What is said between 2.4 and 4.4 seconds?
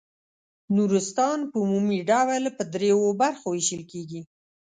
په دریو برخو وېشل کیږي.